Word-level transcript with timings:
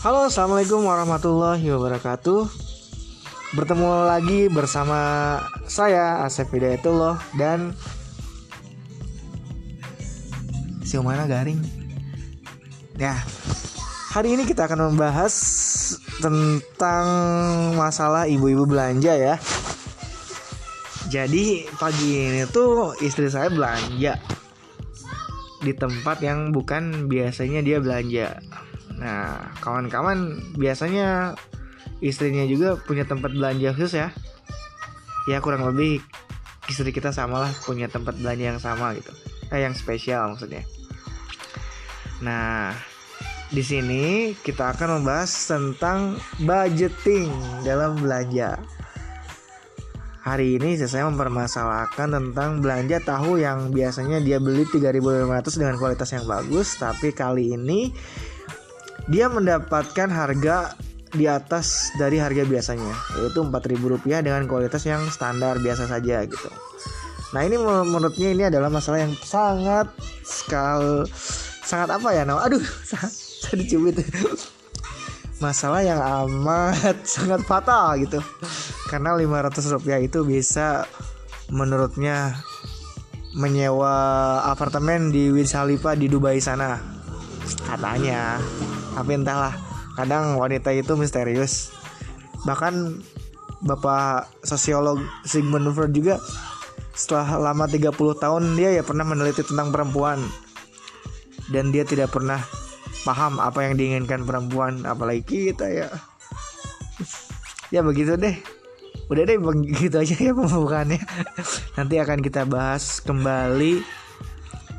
Halo, 0.00 0.32
assalamualaikum 0.32 0.88
warahmatullahi 0.88 1.60
wabarakatuh. 1.76 2.48
Bertemu 3.52 4.08
lagi 4.08 4.48
bersama 4.48 4.96
saya 5.68 6.24
Asep 6.24 6.48
Hidayatullah 6.48 7.20
dan 7.36 7.76
Siu 10.80 11.04
mana 11.04 11.28
garing. 11.28 11.60
Ya, 12.96 13.12
hari 14.16 14.40
ini 14.40 14.48
kita 14.48 14.64
akan 14.72 14.88
membahas 14.88 15.36
tentang 16.24 17.06
masalah 17.76 18.24
ibu-ibu 18.24 18.64
belanja 18.64 19.12
ya. 19.12 19.36
Jadi 21.12 21.68
pagi 21.76 22.24
ini 22.24 22.48
tuh 22.48 22.96
istri 23.04 23.28
saya 23.28 23.52
belanja 23.52 24.16
di 25.60 25.76
tempat 25.76 26.24
yang 26.24 26.56
bukan 26.56 27.04
biasanya 27.04 27.60
dia 27.60 27.76
belanja. 27.84 28.40
Nah, 29.00 29.48
kawan-kawan 29.64 30.36
biasanya 30.60 31.32
istrinya 32.04 32.44
juga 32.44 32.76
punya 32.76 33.08
tempat 33.08 33.32
belanja 33.32 33.72
khusus 33.72 33.96
ya. 33.96 34.12
Ya 35.28 35.40
kurang 35.40 35.64
lebih 35.64 36.04
istri 36.68 36.92
kita 36.92 37.10
samalah 37.10 37.50
punya 37.64 37.88
tempat 37.88 38.20
belanja 38.20 38.44
yang 38.56 38.60
sama 38.60 38.92
gitu. 38.94 39.12
Eh 39.48 39.64
yang 39.64 39.72
spesial 39.72 40.30
maksudnya. 40.36 40.62
Nah, 42.20 42.76
di 43.48 43.64
sini 43.64 44.36
kita 44.44 44.76
akan 44.76 45.00
membahas 45.00 45.32
tentang 45.48 46.20
budgeting 46.44 47.32
dalam 47.64 47.96
belanja. 47.98 48.60
Hari 50.20 50.60
ini 50.60 50.76
saya 50.76 51.08
mempermasalahkan 51.08 52.12
tentang 52.12 52.60
belanja 52.60 53.00
tahu 53.00 53.40
yang 53.40 53.72
biasanya 53.72 54.20
dia 54.20 54.36
beli 54.36 54.68
3.500 54.68 55.56
dengan 55.56 55.74
kualitas 55.80 56.12
yang 56.12 56.28
bagus, 56.28 56.76
tapi 56.76 57.16
kali 57.16 57.56
ini 57.56 57.88
dia 59.10 59.26
mendapatkan 59.26 60.08
harga 60.08 60.78
di 61.10 61.26
atas 61.26 61.90
dari 61.98 62.22
harga 62.22 62.46
biasanya, 62.46 62.94
yaitu 63.18 63.42
Rp4.000 63.42 64.22
dengan 64.22 64.46
kualitas 64.46 64.86
yang 64.86 65.02
standar 65.10 65.58
biasa 65.58 65.90
saja 65.90 66.22
gitu. 66.22 66.50
Nah, 67.34 67.42
ini 67.42 67.58
menurutnya 67.58 68.30
ini 68.30 68.42
adalah 68.46 68.70
masalah 68.70 69.02
yang 69.02 69.14
sangat 69.18 69.90
skal 70.22 71.02
sangat 71.66 71.90
apa 71.98 72.08
ya? 72.14 72.22
Nah, 72.22 72.38
aduh, 72.42 72.62
saya 73.42 73.58
dicubit. 73.58 73.98
masalah 75.40 75.80
yang 75.80 75.98
amat 75.98 77.00
sangat 77.16 77.40
fatal 77.48 77.96
gitu 77.96 78.20
karena 78.92 79.16
500 79.16 79.72
rupiah 79.72 79.96
itu 79.96 80.20
bisa 80.20 80.84
menurutnya 81.48 82.36
menyewa 83.32 83.96
apartemen 84.44 85.08
di 85.08 85.32
Wiz 85.32 85.56
Khalifa 85.56 85.96
di 85.96 86.12
Dubai 86.12 86.44
sana 86.44 86.76
katanya 87.64 88.36
tapi 88.94 89.18
entahlah 89.18 89.54
kadang 89.94 90.38
wanita 90.40 90.72
itu 90.74 90.96
misterius. 90.96 91.74
Bahkan 92.46 93.04
bapak 93.60 94.32
sosiolog 94.40 95.00
Sigmund 95.28 95.68
Freud 95.76 95.92
juga 95.92 96.16
setelah 96.96 97.52
lama 97.52 97.68
30 97.68 97.92
tahun 97.96 98.42
dia 98.56 98.76
ya 98.76 98.82
pernah 98.84 99.04
meneliti 99.04 99.44
tentang 99.44 99.72
perempuan. 99.72 100.20
Dan 101.50 101.74
dia 101.74 101.82
tidak 101.82 102.14
pernah 102.14 102.38
paham 103.02 103.42
apa 103.42 103.66
yang 103.66 103.74
diinginkan 103.74 104.22
perempuan 104.22 104.86
apalagi 104.86 105.50
kita 105.50 105.66
ya. 105.66 105.88
Ya 107.74 107.82
begitu 107.82 108.14
deh. 108.14 108.38
Udah 109.10 109.26
deh 109.26 109.38
begitu 109.42 109.98
aja 109.98 110.14
ya 110.14 110.30
pembukaannya. 110.30 111.02
Nanti 111.74 111.94
akan 111.98 112.22
kita 112.22 112.46
bahas 112.46 113.02
kembali 113.02 113.99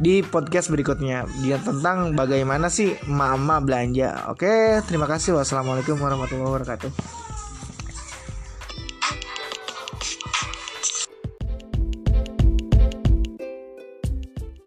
di 0.00 0.24
podcast 0.24 0.72
berikutnya. 0.72 1.28
Dia 1.44 1.60
tentang 1.60 2.16
bagaimana 2.16 2.72
sih 2.72 2.96
mama 3.04 3.60
belanja. 3.60 4.32
Oke 4.32 4.80
terima 4.88 5.04
kasih. 5.04 5.36
Wassalamualaikum 5.36 6.00
warahmatullahi 6.00 6.48
wabarakatuh 6.48 6.90